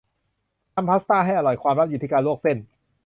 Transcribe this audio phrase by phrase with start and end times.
[0.75, 2.57] ทำพาสต้าให้อร่อย ความลับอยู่ที่การลวกเส้น